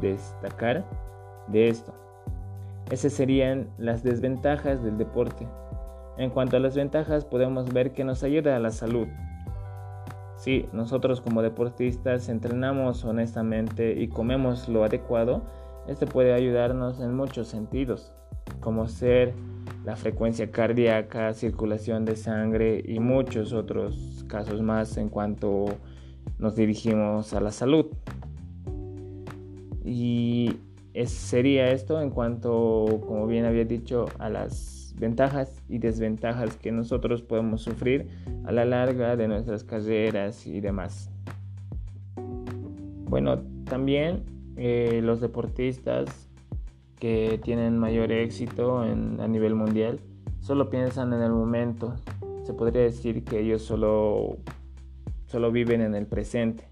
destacar 0.00 0.84
de 1.46 1.68
esto. 1.68 1.94
Esas 2.90 3.12
serían 3.12 3.68
las 3.78 4.02
desventajas 4.02 4.82
del 4.82 4.98
deporte. 4.98 5.46
En 6.16 6.30
cuanto 6.30 6.56
a 6.56 6.60
las 6.60 6.74
ventajas, 6.74 7.24
podemos 7.24 7.72
ver 7.72 7.92
que 7.92 8.02
nos 8.02 8.24
ayuda 8.24 8.56
a 8.56 8.58
la 8.58 8.72
salud, 8.72 9.06
si 10.38 10.66
nosotros 10.72 11.20
como 11.20 11.42
deportistas 11.42 12.28
entrenamos 12.28 13.04
honestamente 13.04 14.00
y 14.00 14.08
comemos 14.08 14.68
lo 14.68 14.84
adecuado, 14.84 15.42
esto 15.88 16.06
puede 16.06 16.32
ayudarnos 16.32 17.00
en 17.00 17.14
muchos 17.14 17.48
sentidos, 17.48 18.12
como 18.60 18.86
ser 18.86 19.34
la 19.84 19.96
frecuencia 19.96 20.50
cardíaca, 20.50 21.34
circulación 21.34 22.04
de 22.04 22.14
sangre 22.14 22.84
y 22.86 23.00
muchos 23.00 23.52
otros 23.52 24.24
casos 24.28 24.62
más 24.62 24.96
en 24.96 25.08
cuanto 25.08 25.66
nos 26.38 26.54
dirigimos 26.54 27.34
a 27.34 27.40
la 27.40 27.50
salud. 27.50 27.86
Y 29.84 30.56
sería 31.06 31.70
esto 31.70 32.00
en 32.00 32.10
cuanto, 32.10 33.00
como 33.06 33.26
bien 33.26 33.44
había 33.44 33.64
dicho, 33.64 34.06
a 34.18 34.28
las 34.28 34.77
ventajas 34.98 35.62
y 35.68 35.78
desventajas 35.78 36.56
que 36.56 36.72
nosotros 36.72 37.22
podemos 37.22 37.62
sufrir 37.62 38.08
a 38.44 38.52
la 38.52 38.64
larga 38.64 39.16
de 39.16 39.28
nuestras 39.28 39.64
carreras 39.64 40.46
y 40.46 40.60
demás. 40.60 41.10
Bueno, 43.04 43.40
también 43.64 44.24
eh, 44.56 45.00
los 45.02 45.20
deportistas 45.20 46.28
que 46.98 47.40
tienen 47.42 47.78
mayor 47.78 48.10
éxito 48.10 48.80
a 48.80 49.28
nivel 49.28 49.54
mundial 49.54 50.00
solo 50.40 50.68
piensan 50.68 51.12
en 51.12 51.22
el 51.22 51.32
momento. 51.32 51.94
Se 52.44 52.52
podría 52.54 52.82
decir 52.82 53.24
que 53.24 53.40
ellos 53.40 53.62
solo, 53.62 54.38
solo 55.26 55.52
viven 55.52 55.80
en 55.80 55.94
el 55.94 56.06
presente 56.06 56.68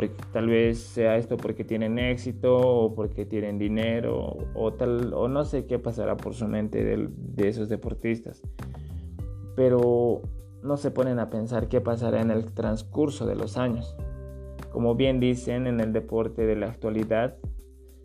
porque 0.00 0.24
tal 0.32 0.48
vez 0.48 0.78
sea 0.78 1.18
esto 1.18 1.36
porque 1.36 1.62
tienen 1.62 1.98
éxito 1.98 2.56
o 2.56 2.94
porque 2.94 3.26
tienen 3.26 3.58
dinero 3.58 4.38
o 4.54 4.72
tal 4.72 5.12
o 5.12 5.28
no 5.28 5.44
sé 5.44 5.66
qué 5.66 5.78
pasará 5.78 6.16
por 6.16 6.32
su 6.32 6.48
mente 6.48 6.82
de, 6.82 7.08
de 7.10 7.48
esos 7.48 7.68
deportistas. 7.68 8.40
Pero 9.56 10.22
no 10.62 10.78
se 10.78 10.90
ponen 10.90 11.18
a 11.18 11.28
pensar 11.28 11.68
qué 11.68 11.82
pasará 11.82 12.22
en 12.22 12.30
el 12.30 12.46
transcurso 12.46 13.26
de 13.26 13.34
los 13.34 13.58
años. 13.58 13.94
Como 14.72 14.94
bien 14.94 15.20
dicen 15.20 15.66
en 15.66 15.80
el 15.80 15.92
deporte 15.92 16.46
de 16.46 16.56
la 16.56 16.68
actualidad 16.68 17.36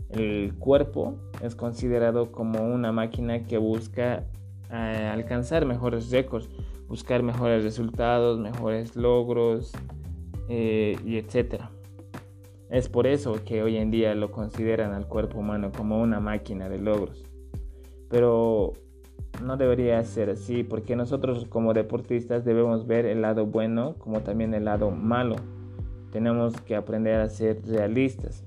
el 0.10 0.54
cuerpo 0.60 1.16
es 1.42 1.56
considerado 1.56 2.30
como 2.30 2.62
una 2.62 2.92
máquina 2.92 3.46
que 3.46 3.58
busca 3.58 4.26
eh, 4.70 5.10
alcanzar 5.14 5.66
mejores 5.66 6.12
récords 6.12 6.50
buscar 6.88 7.24
mejores 7.24 7.64
resultados 7.64 8.40
mejores 8.40 8.96
logros 8.96 9.72
eh, 10.48 10.96
y 11.04 11.18
etcétera 11.18 11.72
es 12.70 12.90
por 12.90 13.06
eso 13.08 13.44
que 13.46 13.62
hoy 13.62 13.78
en 13.78 13.92
día 13.92 14.16
lo 14.16 14.32
consideran 14.32 14.94
al 14.94 15.08
cuerpo 15.08 15.40
humano 15.40 15.72
como 15.76 16.02
una 16.02 16.20
máquina 16.20 16.68
de 16.68 16.80
logros. 16.80 17.24
Pero 18.10 18.74
no 19.44 19.58
debería 19.58 20.04
ser 20.04 20.30
así 20.30 20.64
porque 20.64 20.96
nosotros 20.96 21.46
como 21.46 21.74
deportistas 21.74 22.46
debemos 22.46 22.88
ver 22.88 23.06
el 23.06 23.22
lado 23.22 23.46
bueno 23.46 23.96
como 24.00 24.22
también 24.22 24.54
el 24.54 24.66
lado 24.66 24.92
malo. 24.92 25.36
Tenemos 26.12 26.60
que 26.62 26.76
aprender 26.76 27.20
a 27.22 27.30
ser 27.30 27.62
realistas. 27.66 28.44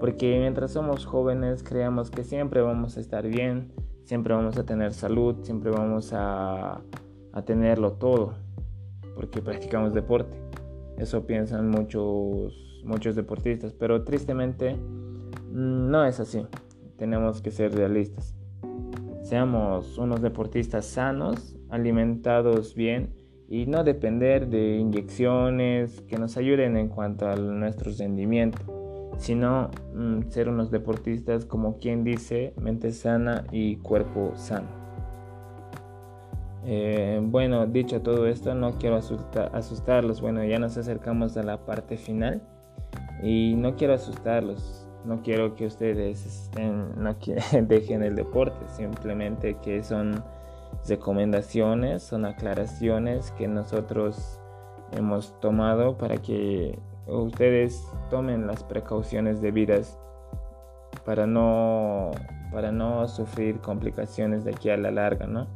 Porque 0.00 0.38
mientras 0.38 0.72
somos 0.72 1.06
jóvenes 1.06 1.62
creemos 1.62 2.10
que 2.10 2.24
siempre 2.24 2.60
vamos 2.60 2.96
a 2.96 3.00
estar 3.00 3.26
bien, 3.26 3.72
siempre 4.04 4.34
vamos 4.34 4.56
a 4.58 4.64
tener 4.64 4.92
salud, 4.92 5.36
siempre 5.42 5.70
vamos 5.70 6.12
a, 6.12 6.80
a 7.32 7.42
tenerlo 7.44 7.92
todo. 7.92 8.34
Porque 9.14 9.42
practicamos 9.42 9.92
deporte. 9.92 10.36
Eso 10.98 11.26
piensan 11.26 11.70
muchos 11.70 12.64
muchos 12.84 13.16
deportistas, 13.16 13.72
pero 13.72 14.04
tristemente 14.04 14.74
mm, 14.74 15.90
no 15.90 16.04
es 16.04 16.20
así. 16.20 16.46
Tenemos 16.96 17.42
que 17.42 17.50
ser 17.50 17.74
realistas. 17.74 18.34
Seamos 19.22 19.98
unos 19.98 20.20
deportistas 20.20 20.84
sanos, 20.84 21.56
alimentados 21.70 22.74
bien 22.74 23.14
y 23.48 23.66
no 23.66 23.84
depender 23.84 24.48
de 24.48 24.76
inyecciones 24.76 26.00
que 26.02 26.18
nos 26.18 26.36
ayuden 26.36 26.76
en 26.76 26.88
cuanto 26.88 27.28
a 27.28 27.36
nuestro 27.36 27.90
rendimiento, 27.98 29.12
sino 29.18 29.70
mm, 29.94 30.28
ser 30.28 30.48
unos 30.48 30.70
deportistas 30.70 31.44
como 31.44 31.78
quien 31.78 32.04
dice, 32.04 32.52
mente 32.60 32.92
sana 32.92 33.44
y 33.50 33.76
cuerpo 33.76 34.32
sano. 34.36 34.84
Eh, 36.66 37.20
bueno, 37.22 37.66
dicho 37.66 38.00
todo 38.00 38.26
esto, 38.26 38.54
no 38.54 38.78
quiero 38.78 38.96
asustarlos. 38.96 40.20
Bueno, 40.20 40.44
ya 40.44 40.58
nos 40.58 40.76
acercamos 40.76 41.36
a 41.36 41.42
la 41.42 41.64
parte 41.64 41.96
final. 41.96 42.42
Y 43.22 43.54
no 43.56 43.76
quiero 43.76 43.94
asustarlos, 43.94 44.86
no 45.04 45.22
quiero 45.22 45.54
que 45.54 45.66
ustedes 45.66 46.24
estén, 46.26 47.02
no 47.02 47.14
dejen 47.62 48.02
el 48.02 48.16
deporte, 48.16 48.66
simplemente 48.68 49.56
que 49.62 49.82
son 49.82 50.22
recomendaciones, 50.88 52.02
son 52.02 52.24
aclaraciones 52.24 53.30
que 53.32 53.48
nosotros 53.48 54.40
hemos 54.92 55.38
tomado 55.40 55.96
para 55.96 56.16
que 56.18 56.78
ustedes 57.06 57.86
tomen 58.10 58.46
las 58.46 58.64
precauciones 58.64 59.40
debidas 59.40 59.98
para 61.04 61.26
no, 61.26 62.12
para 62.52 62.72
no 62.72 63.06
sufrir 63.08 63.60
complicaciones 63.60 64.44
de 64.44 64.52
aquí 64.52 64.70
a 64.70 64.76
la 64.76 64.90
larga, 64.90 65.26
¿no? 65.26 65.46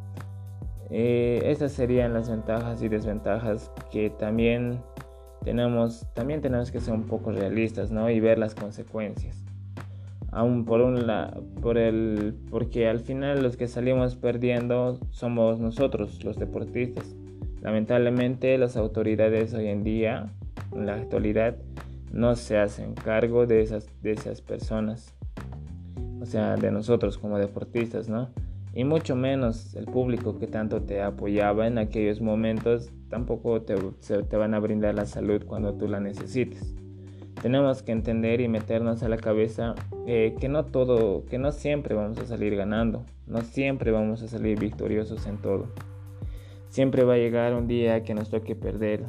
Eh, 0.91 1.43
esas 1.45 1.73
serían 1.73 2.15
las 2.15 2.31
ventajas 2.31 2.83
y 2.83 2.88
desventajas 2.88 3.71
que 3.91 4.09
también 4.11 4.83
tenemos, 5.45 6.07
también 6.14 6.40
tenemos 6.40 6.71
que 6.71 6.80
ser 6.80 6.95
un 6.95 7.04
poco 7.04 7.33
realistas, 7.33 7.90
¿no? 7.90 8.11
Y 8.11 8.21
ver 8.21 8.38
las 8.38 8.54
consecuencias. 8.54 9.45
Aún 10.30 10.64
por 10.64 10.80
un 10.80 11.07
lado, 11.07 11.42
por 11.62 11.78
el, 11.78 12.35
porque 12.50 12.88
al 12.88 13.00
final 13.00 13.42
los 13.42 13.57
que 13.57 13.66
salimos 13.66 14.14
perdiendo 14.16 14.99
somos 15.11 15.59
nosotros, 15.59 16.23
los 16.23 16.38
deportistas. 16.38 17.14
Lamentablemente 17.62 18.57
las 18.59 18.76
autoridades 18.76 19.54
hoy 19.54 19.68
en 19.68 19.85
día, 19.85 20.30
en 20.73 20.87
la 20.87 20.95
actualidad, 20.95 21.57
no 22.12 22.37
se 22.37 22.59
hacen 22.59 22.95
cargo 22.95 23.47
de 23.47 23.62
esas, 23.62 23.88
de 24.02 24.12
esas 24.12 24.40
personas. 24.42 25.14
O 26.21 26.26
sea, 26.26 26.57
de 26.57 26.71
nosotros 26.71 27.16
como 27.16 27.38
deportistas, 27.38 28.09
¿no? 28.09 28.28
Y 28.78 28.85
mucho 28.85 29.16
menos 29.16 29.75
el 29.75 29.87
público 29.87 30.38
que 30.38 30.47
tanto 30.47 30.82
te 30.82 31.02
apoyaba 31.02 31.66
en 31.66 31.78
aquellos 31.78 32.20
momentos 32.20 32.92
tampoco 33.08 33.61
te, 33.62 33.75
te, 33.75 34.37
van 34.37 34.54
a 34.54 34.61
brindar 34.61 34.94
la 34.94 35.04
salud 35.04 35.42
cuando 35.44 35.75
tú 35.75 35.88
la 35.88 35.99
necesites. 35.99 36.76
tenemos 37.42 37.82
que 37.82 37.90
entender 37.90 38.40
y 38.40 38.47
meternos 38.47 39.02
a 39.02 39.08
la 39.08 39.16
cabeza 39.16 39.75
eh, 40.06 40.37
que 40.38 40.49
no 40.49 40.64
todo, 40.66 41.25
que 41.25 41.38
no 41.38 41.50
siempre 41.50 41.97
vamos 41.97 42.18
a 42.18 42.26
salir 42.26 42.54
ganando, 42.54 43.04
no 43.26 43.40
siempre 43.40 43.90
vamos 43.90 44.23
a 44.23 44.28
salir 44.28 44.61
victoriosos 44.61 45.26
en 45.26 45.38
todo. 45.38 45.66
Siempre 46.68 47.02
va 47.02 47.14
a 47.14 47.18
llegar 47.18 47.54
un 47.54 47.66
día 47.66 48.04
que 48.04 48.14
nos 48.14 48.30
toque 48.30 48.54
perder, 48.54 49.02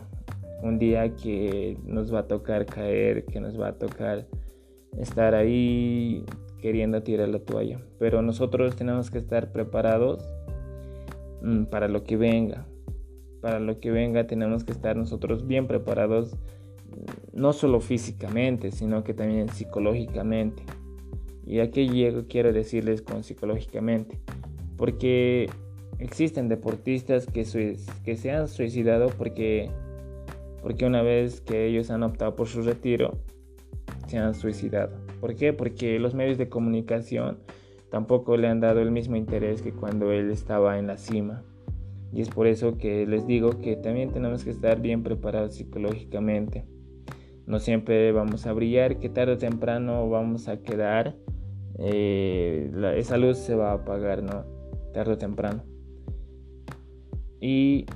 un 0.64 0.80
día 0.80 1.16
que 1.16 1.78
nos 1.86 2.12
va 2.12 2.22
a 2.22 2.28
tocar 2.28 2.66
caer, 2.66 3.24
que 3.26 3.40
nos 3.40 3.62
va 3.62 3.68
a 3.68 3.74
tocar 3.74 4.26
estar 4.98 5.36
ahí 5.36 6.26
queriendo 6.62 7.04
tirar 7.04 7.30
la 7.30 7.40
toalla. 7.40 7.80
Pero 7.98 8.22
nosotros 8.22 8.76
tenemos 8.76 9.12
que 9.12 9.18
estar 9.18 9.52
preparados 9.52 10.24
mm, 11.42 11.66
para 11.66 11.88
lo 11.88 12.04
que 12.04 12.18
venga. 12.18 12.66
Para 13.42 13.60
lo 13.60 13.80
que 13.80 13.92
venga 13.92 14.28
tenemos 14.28 14.64
que 14.64 14.72
estar 14.72 14.96
nosotros 14.96 15.48
bien 15.48 15.68
preparados 15.68 16.38
no 17.34 17.54
solo 17.54 17.80
físicamente, 17.80 18.72
sino 18.72 19.04
que 19.04 19.14
también 19.14 19.50
psicológicamente. 19.50 20.64
Y 21.46 21.60
aquí 21.60 21.90
llego, 21.90 22.26
quiero 22.28 22.54
decirles 22.54 23.02
con 23.02 23.24
psicológicamente, 23.24 24.20
porque 24.78 25.50
existen 25.98 26.48
deportistas 26.48 27.26
que, 27.26 27.46
que 28.04 28.16
se 28.18 28.32
han 28.32 28.48
suicidado 28.48 29.08
porque, 29.18 29.70
porque 30.62 30.86
una 30.86 31.02
vez 31.02 31.42
que 31.42 31.66
ellos 31.66 31.90
han 31.90 32.04
optado 32.04 32.36
por 32.36 32.48
su 32.48 32.62
retiro, 32.62 33.18
se 34.08 34.18
han 34.18 34.36
suicidado. 34.36 35.09
¿Por 35.20 35.36
qué? 35.36 35.54
Porque 35.54 36.00
los 36.00 36.14
medios 36.14 36.38
de 36.38 36.50
comunicación 36.50 37.40
tampoco 37.90 38.38
le 38.38 38.48
han 38.48 38.60
dado 38.60 38.82
el 38.82 38.92
mismo 38.92 39.16
interés 39.16 39.62
que 39.62 39.74
cuando 39.74 40.12
él 40.12 40.32
estaba 40.32 40.80
en 40.80 40.88
la 40.88 40.98
cima. 40.98 41.44
Y 42.12 42.22
es 42.22 42.30
por 42.30 42.48
eso 42.48 42.78
que 42.78 43.06
les 43.06 43.28
digo 43.28 43.62
que 43.62 43.76
también 43.76 44.12
tenemos 44.12 44.44
que 44.44 44.50
estar 44.50 44.82
bien 44.82 45.04
preparados 45.04 45.56
psicológicamente 45.56 46.66
no 47.50 47.60
siempre 47.60 48.12
vamos 48.12 48.46
a 48.46 48.54
brillar, 48.54 49.00
que 49.00 49.10
tarde 49.10 49.34
o 49.34 49.38
temprano 49.40 50.08
vamos 50.08 50.48
a 50.48 50.62
quedar, 50.62 51.16
eh, 51.80 52.72
esa 52.96 53.18
luz 53.18 53.40
se 53.40 53.56
va 53.56 53.72
a 53.72 53.74
apagar, 53.74 54.22
¿no? 54.22 54.46
Tarde 54.94 55.14
o 55.14 55.18
temprano. 55.18 55.64
Y 57.42 57.88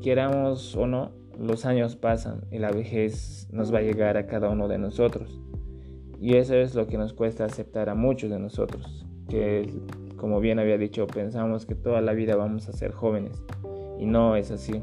queramos 0.00 0.76
o 0.76 0.86
no, 0.86 1.10
los 1.36 1.66
años 1.66 1.96
pasan 1.96 2.44
y 2.52 2.58
la 2.60 2.70
vejez 2.70 3.48
nos 3.50 3.74
va 3.74 3.78
a 3.78 3.82
llegar 3.82 4.16
a 4.16 4.28
cada 4.28 4.48
uno 4.50 4.68
de 4.68 4.78
nosotros. 4.78 5.40
Y 6.20 6.36
eso 6.36 6.54
es 6.54 6.74
lo 6.74 6.86
que 6.86 6.98
nos 6.98 7.12
cuesta 7.12 7.46
aceptar 7.46 7.88
a 7.88 7.94
muchos 7.94 8.30
de 8.30 8.38
nosotros, 8.38 9.06
que 9.28 9.72
como 10.16 10.38
bien 10.40 10.58
había 10.58 10.76
dicho, 10.76 11.06
pensamos 11.06 11.64
que 11.64 11.74
toda 11.74 12.02
la 12.02 12.12
vida 12.12 12.36
vamos 12.36 12.68
a 12.68 12.72
ser 12.72 12.92
jóvenes 12.92 13.42
y 13.98 14.04
no 14.04 14.36
es 14.36 14.50
así 14.50 14.82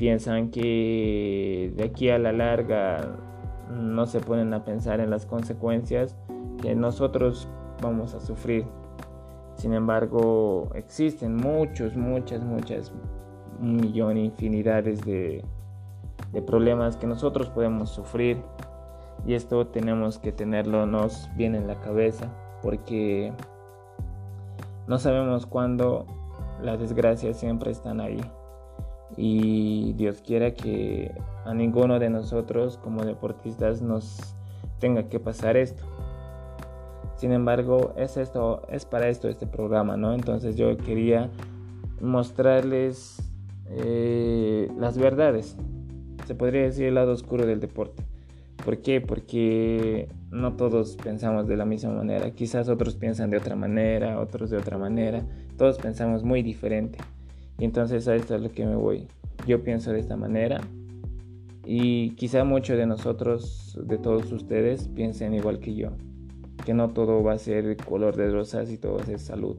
piensan 0.00 0.50
que 0.50 1.74
de 1.76 1.84
aquí 1.84 2.08
a 2.08 2.18
la 2.18 2.32
larga 2.32 3.18
no 3.70 4.06
se 4.06 4.18
ponen 4.20 4.54
a 4.54 4.64
pensar 4.64 4.98
en 4.98 5.10
las 5.10 5.26
consecuencias 5.26 6.16
que 6.62 6.74
nosotros 6.74 7.46
vamos 7.82 8.14
a 8.14 8.20
sufrir. 8.20 8.64
Sin 9.56 9.74
embargo, 9.74 10.70
existen 10.74 11.36
muchos, 11.36 11.98
muchas, 11.98 12.42
muchas, 12.42 12.94
un 13.60 13.76
millón, 13.76 14.16
infinidades 14.16 15.04
de, 15.04 15.44
de 16.32 16.40
problemas 16.40 16.96
que 16.96 17.06
nosotros 17.06 17.50
podemos 17.50 17.90
sufrir. 17.90 18.38
Y 19.26 19.34
esto 19.34 19.66
tenemos 19.66 20.18
que 20.18 20.32
tenerlo 20.32 20.86
nos 20.86 21.28
bien 21.36 21.54
en 21.54 21.66
la 21.66 21.80
cabeza 21.80 22.28
porque 22.62 23.32
no 24.86 24.98
sabemos 24.98 25.46
cuándo 25.46 26.06
las 26.62 26.80
desgracias 26.80 27.38
siempre 27.38 27.70
están 27.70 28.00
ahí 28.00 28.20
y 29.16 29.92
Dios 29.94 30.22
quiera 30.24 30.52
que 30.54 31.12
a 31.44 31.54
ninguno 31.54 31.98
de 31.98 32.10
nosotros 32.10 32.78
como 32.78 33.04
deportistas 33.04 33.82
nos 33.82 34.36
tenga 34.78 35.08
que 35.08 35.20
pasar 35.20 35.56
esto. 35.56 35.84
Sin 37.16 37.32
embargo, 37.32 37.92
es 37.96 38.16
esto, 38.16 38.62
es 38.70 38.86
para 38.86 39.08
esto 39.08 39.28
este 39.28 39.46
programa, 39.46 39.96
¿no? 39.96 40.14
Entonces 40.14 40.56
yo 40.56 40.76
quería 40.78 41.28
mostrarles 42.00 43.30
eh, 43.66 44.70
las 44.78 44.96
verdades. 44.96 45.56
Se 46.26 46.34
podría 46.34 46.62
decir 46.62 46.86
el 46.86 46.94
lado 46.94 47.12
oscuro 47.12 47.44
del 47.44 47.60
deporte. 47.60 48.09
¿Por 48.64 48.78
qué? 48.78 49.00
Porque 49.00 50.08
no 50.30 50.54
todos 50.54 50.96
pensamos 50.96 51.46
de 51.48 51.56
la 51.56 51.64
misma 51.64 51.92
manera. 51.92 52.30
Quizás 52.32 52.68
otros 52.68 52.94
piensan 52.94 53.30
de 53.30 53.38
otra 53.38 53.56
manera, 53.56 54.20
otros 54.20 54.50
de 54.50 54.58
otra 54.58 54.78
manera. 54.78 55.24
Todos 55.56 55.78
pensamos 55.78 56.22
muy 56.24 56.42
diferente. 56.42 56.98
Y 57.58 57.64
entonces 57.64 58.06
a 58.08 58.14
esto 58.14 58.34
es 58.34 58.42
lo 58.42 58.50
que 58.50 58.66
me 58.66 58.76
voy. 58.76 59.06
Yo 59.46 59.62
pienso 59.62 59.92
de 59.92 60.00
esta 60.00 60.16
manera. 60.16 60.60
Y 61.64 62.10
quizá 62.10 62.44
muchos 62.44 62.76
de 62.76 62.86
nosotros, 62.86 63.78
de 63.82 63.98
todos 63.98 64.30
ustedes, 64.32 64.88
piensen 64.88 65.34
igual 65.34 65.58
que 65.60 65.74
yo. 65.74 65.90
Que 66.64 66.74
no 66.74 66.90
todo 66.90 67.22
va 67.22 67.34
a 67.34 67.38
ser 67.38 67.76
color 67.76 68.16
de 68.16 68.30
rosas 68.30 68.70
y 68.70 68.76
todo 68.76 68.96
va 68.96 69.02
a 69.02 69.06
ser 69.06 69.18
salud. 69.18 69.56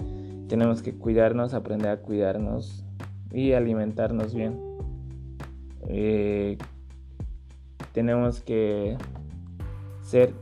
Tenemos 0.48 0.82
que 0.82 0.94
cuidarnos, 0.94 1.54
aprender 1.54 1.90
a 1.90 2.02
cuidarnos 2.02 2.84
y 3.32 3.54
alimentarnos 3.54 4.36
bien. 4.36 4.60
Eh, 5.88 6.58
tenemos 7.94 8.42
que 8.42 8.98
ser 10.02 10.34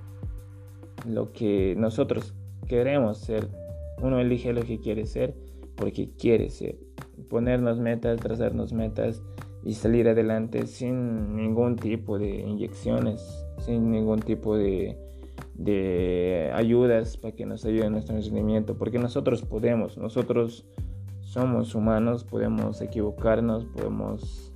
lo 1.07 1.31
que 1.31 1.75
nosotros 1.77 2.33
queremos 2.67 3.19
ser. 3.19 3.47
Uno 4.01 4.19
elige 4.19 4.53
lo 4.53 4.61
que 4.61 4.79
quiere 4.79 5.05
ser 5.05 5.35
porque 5.75 6.09
quiere 6.17 6.49
ser 6.49 6.77
ponernos 7.29 7.79
metas, 7.79 8.19
trazarnos 8.19 8.73
metas 8.73 9.21
y 9.63 9.73
salir 9.73 10.07
adelante 10.07 10.67
sin 10.67 11.35
ningún 11.35 11.75
tipo 11.75 12.17
de 12.17 12.41
inyecciones, 12.41 13.45
sin 13.59 13.91
ningún 13.91 14.19
tipo 14.19 14.55
de, 14.55 14.97
de 15.55 16.51
ayudas 16.53 17.17
para 17.17 17.35
que 17.35 17.45
nos 17.45 17.65
ayuden 17.65 17.87
en 17.87 17.91
nuestro 17.93 18.15
rendimiento, 18.15 18.77
porque 18.77 18.99
nosotros 18.99 19.41
podemos, 19.41 19.97
nosotros 19.97 20.65
somos 21.21 21.75
humanos, 21.75 22.23
podemos 22.23 22.81
equivocarnos, 22.81 23.65
podemos, 23.65 24.53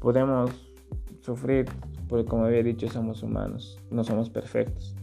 podemos 0.00 0.67
sufrir, 1.28 1.66
porque 2.08 2.28
como 2.28 2.44
había 2.44 2.62
dicho, 2.62 2.88
somos 2.88 3.22
humanos, 3.22 3.78
no 3.90 4.02
somos 4.02 4.30
perfectos. 4.30 4.96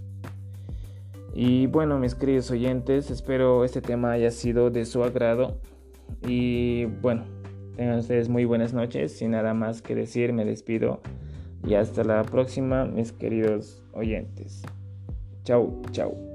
Y 1.34 1.68
bueno, 1.68 2.00
mis 2.00 2.16
queridos 2.16 2.50
oyentes, 2.50 3.12
espero 3.12 3.66
este 3.66 3.82
tema 3.82 4.14
haya 4.14 4.32
sido 4.32 4.70
de 4.70 4.86
su 4.86 5.04
agrado. 5.04 5.60
Y 6.26 6.86
bueno, 6.86 7.26
tengan 7.76 8.00
ustedes 8.00 8.30
muy 8.30 8.46
buenas 8.46 8.74
noches. 8.74 9.18
Sin 9.18 9.32
nada 9.32 9.54
más 9.54 9.82
que 9.82 9.96
decir, 9.96 10.32
me 10.32 10.46
despido. 10.46 11.02
Y 11.68 11.74
hasta 11.74 12.06
la 12.06 12.24
próxima, 12.24 12.86
mis 12.86 13.12
queridos 13.12 13.84
oyentes. 13.94 14.64
Chau, 15.44 15.82
chau. 15.92 16.35